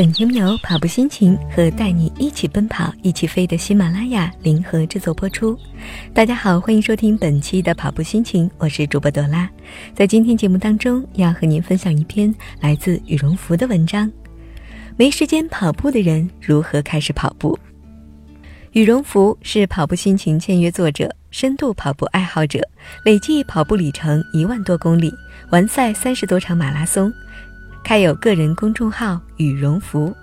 [0.00, 5.54] 本节目由跑步心情和带你一起奔跑、一起飞的喜马拉雅联合制作播出。
[6.14, 9.46] 大家好，欢迎收听本期的跑步心情，我是主播朵拉。
[9.94, 14.10] 在今天节目当中，要和您分享一篇来自羽绒服的文章：
[14.96, 17.58] 没时间跑步的人如何开始跑步？
[18.72, 22.66] 羽绒服是跑步心情签约作者，深度跑步爱好者，
[23.04, 25.12] 累计跑步里程一万多公里，
[25.50, 27.12] 完赛三十多场马拉松。
[27.90, 30.16] 开有个人公众号“羽绒服”，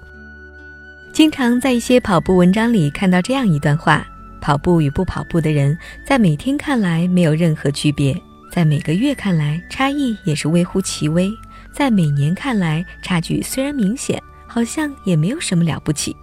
[1.11, 4.07] 经常在一些跑步文章里看到这样一段话：
[4.39, 8.15] 跑步与不跑步的人，在每天看来没有任何区别，
[8.53, 11.29] 在每个月看来差异也是微乎其微，
[11.73, 16.15] 在每年看来差距虽然明显，好像也没有什么了不起，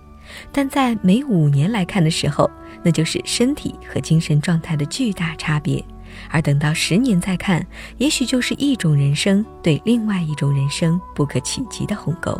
[0.50, 2.50] 但在每五年来看的时候，
[2.82, 5.84] 那就是身体和精神状态的巨大差别。
[6.30, 7.66] 而等到十年再看，
[7.98, 12.38] 也许就是一种人生对另外一种人生不可企及的鸿沟。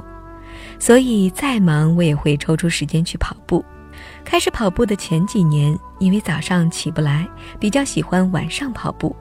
[0.79, 3.65] 所以再忙，我也会抽出时间去跑步。
[4.25, 7.27] 开始跑步的前几年，因为早上起不来，
[7.61, 9.15] 比较喜欢晚上跑步。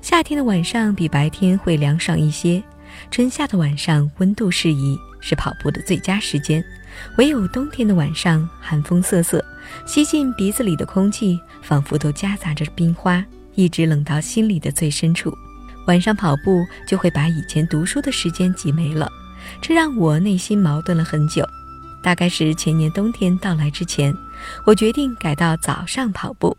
[0.00, 2.62] 夏天的晚上比白天会凉爽一些，
[3.10, 6.64] 春夏的晚上温度适宜，是跑步的最佳时间。
[7.18, 9.44] 唯有冬天的晚上，寒风瑟瑟，
[9.86, 13.24] 吸进鼻子里的空气仿佛都夹杂着冰花。
[13.56, 15.36] 一直冷到心里的最深处，
[15.86, 19.10] 晚上跑步就会把以前读书的时间挤没了，
[19.60, 21.44] 这让我内心矛盾了很久。
[22.02, 24.14] 大概是前年冬天到来之前，
[24.64, 26.56] 我决定改到早上跑步。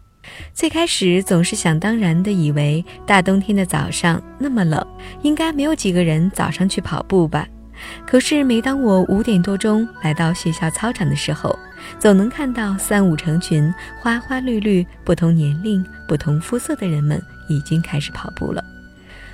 [0.53, 4.85] 最开始总是想当然的以为，大冬天的早上那么冷，
[5.21, 7.47] 应该没有几个人早上去跑步吧。
[8.05, 11.57] 可是每当我五点多钟来到学校操场的时候，
[11.99, 18.63] 总能看到三五成群、花花绿绿、不同年龄、不同肤色的人们已经开始跑步了。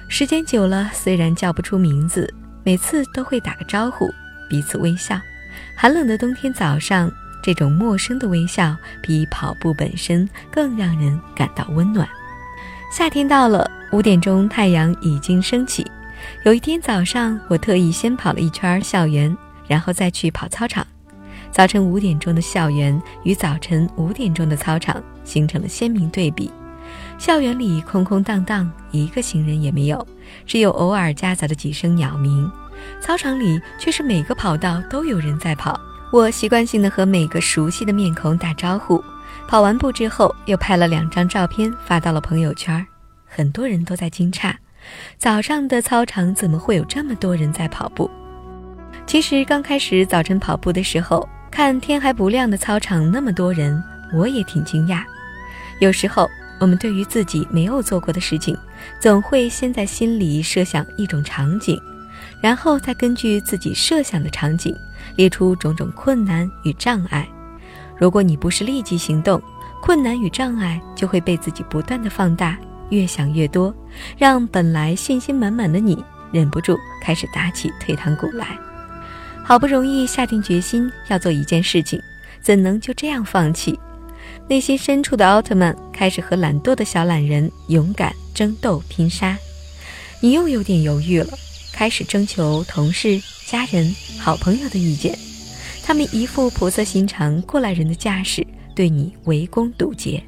[0.07, 2.31] 时间久了，虽然叫不出名字，
[2.63, 4.13] 每次都会打个招呼，
[4.49, 5.19] 彼此微笑。
[5.75, 12.07] 寒冷的冬天早上，这种陌生的微笑比跑步本身更让人感到温暖。
[12.91, 15.89] 夏天到了，五点钟太阳已经升起。
[16.43, 19.35] 有一天早上，我特意先跑了一圈校园，
[19.67, 20.85] 然后再去跑操场。
[21.51, 26.51] 早晨五点钟的校园与早晨五点钟的操场形成了鲜明对比。
[27.17, 30.07] 校园里空空荡荡，一个行人也没有，
[30.45, 32.51] 只有偶尔夹杂的几声鸟鸣。
[32.99, 35.79] 操场里却是每个跑道都有人在跑。
[36.11, 39.03] 我习惯性的和每个熟悉的面孔打招呼。
[39.47, 42.85] 跑完步之后，又拍了两张照片发到了朋友圈，
[43.25, 44.53] 很多人都在惊诧：
[45.17, 48.09] 早上的操场怎么会有这么多人在跑步？
[49.05, 51.27] 其实刚开始早晨跑步的时候。
[51.55, 53.79] 看天还不亮的操场那么多人，
[54.11, 55.03] 我也挺惊讶。
[55.79, 56.27] 有时候
[56.59, 58.57] 我们对于自己没有做过的事情，
[58.99, 61.79] 总会先在心里设想一种场景，
[62.41, 64.75] 然后再根据自己设想的场景
[65.15, 67.29] 列出种种困难与障碍。
[67.99, 69.39] 如果你不是立即行动，
[69.79, 72.57] 困难与障碍就会被自己不断的放大，
[72.89, 73.73] 越想越多，
[74.17, 78.57] 让本来信心满满的你忍不住开始打起退堂鼓来。
[79.43, 81.99] 好不容易下定决心要做一件事情，
[82.41, 83.77] 怎能就这样放弃？
[84.47, 89.37] 内心深处的奥特曼开始和懒惰的小懒人勇敢争斗拼杀。
[90.21, 91.27] 你又有点犹豫了，
[91.73, 95.17] 开始征求同事、家人、好朋友的意见。
[95.85, 100.23] 他们一副菩萨心肠、过来人的架势，对你围攻堵截。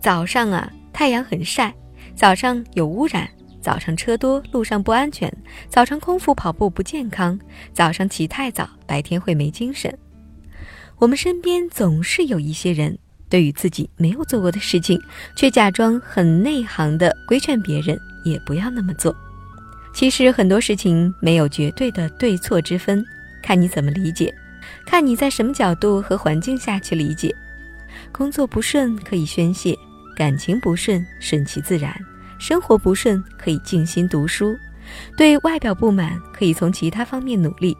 [0.00, 1.70] 早上啊，太阳很晒；
[2.14, 3.28] 早上有污染。
[3.60, 5.26] 早上车多，路上不安全；
[5.70, 7.38] 早上空腹跑步不健康；
[7.72, 9.98] 早上起太早，白天会没精神。
[10.98, 15.00] 我们身边总是有一些人，对于自己没有做过的事情，
[15.34, 19.16] 却假装很内行的规劝别人也不要那么做。
[19.94, 23.02] 其实很多事情没有绝对的对错之分，
[23.42, 24.30] 看你怎么理解，
[24.84, 27.34] 看你在什么角度和环境下去理解。
[28.12, 29.74] 工作不顺可以宣泄，
[30.14, 31.94] 感情不顺顺其自然。
[32.38, 34.56] 生活不顺可以静心读书，
[35.16, 37.76] 对外表不满可以从其他方面努力，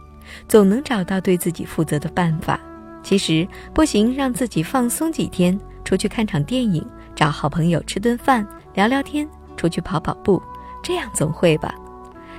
[0.48, 2.58] 总能找到对自己负责的办法。
[3.02, 10.42] 其实不行，让自己放松几天，出去看场电影，找好朋友吃顿饭，聊聊天，出去跑跑步，
[10.82, 11.74] 这样总会吧。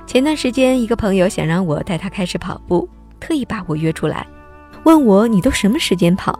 [0.06, 2.88] 前段时间，一个朋友想让我带他开始跑步，
[3.20, 4.26] 特意把我约出来，
[4.84, 6.36] 问我你都什么时间跑？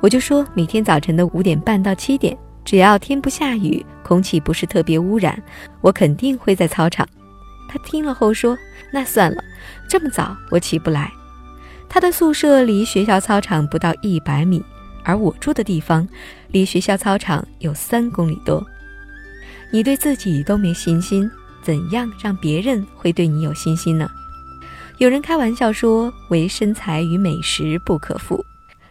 [0.00, 2.36] 我就说每天早晨的五点半到七点。
[2.70, 5.42] 只要天不下雨，空气不是特别污染，
[5.80, 7.04] 我肯定会在操场。
[7.68, 8.56] 他听了后说
[8.94, 9.42] ：“那算了，
[9.88, 11.12] 这么早我起不来。”
[11.90, 14.62] 他的宿舍离学校操场不到一百米，
[15.02, 16.08] 而我住的地方
[16.52, 18.64] 离学校操场有三公里多。
[19.72, 21.28] 你对自己都没信心，
[21.62, 24.08] 怎样让别人会对你有信心呢？
[24.98, 28.46] 有人开玩笑说：“唯身材与美食不可负。”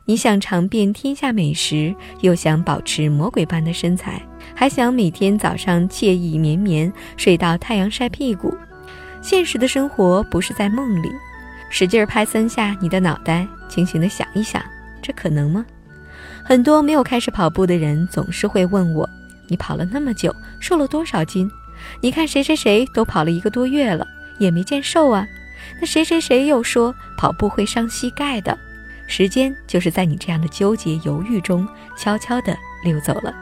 [0.09, 4.19] 你想尝遍天下美食，又想保持魔鬼般的身材，
[4.55, 8.57] 还想每天早上惬意绵绵睡到太阳晒屁股。
[9.21, 11.11] 现实的生活不是在梦里，
[11.69, 14.59] 使劲拍三下你的脑袋，清醒的想一想，
[14.99, 15.63] 这可能吗？
[16.43, 19.07] 很多没有开始跑步的人总是会问我
[19.47, 21.47] ：“你跑了那么久，瘦了多少斤？
[22.01, 24.07] 你看谁谁谁都跑了一个多月了，
[24.39, 25.27] 也没见瘦啊。
[25.79, 28.57] 那谁谁谁又说跑步会伤膝盖的。”
[29.09, 31.67] 时间就是在你这样的纠结犹豫中
[31.97, 33.33] 悄悄地溜走了。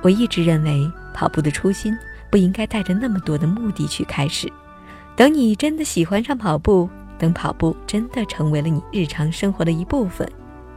[0.00, 1.94] 我一直认为，跑步的初心
[2.30, 4.50] 不应该带着那么多的目的去开始。
[5.14, 6.88] 等你真的喜欢上跑步，
[7.18, 10.26] 等跑步真的成为了你日常生活的一部分，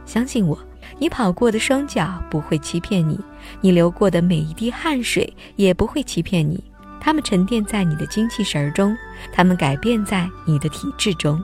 [0.04, 0.56] 相信我，
[0.98, 3.18] 你跑过的双脚不会欺骗你，
[3.62, 6.62] 你流过的每一滴汗水也不会欺骗你。
[7.00, 8.94] 它们沉淀在你的精气神中，
[9.32, 11.42] 它们改变在你的体质中。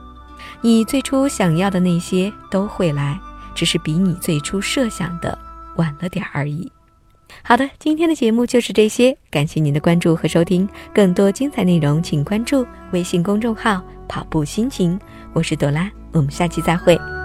[0.61, 3.19] 你最初想要的那些都会来，
[3.53, 5.37] 只是比你最初设想的
[5.75, 6.71] 晚了点而已。
[7.43, 10.67] 好的，今天的节目就是这些，感谢您的关注和收听。
[10.93, 14.99] 更多精彩内容，请关注微信公众号“跑步心情”。
[15.33, 17.16] 我是朵拉，我们下期再会。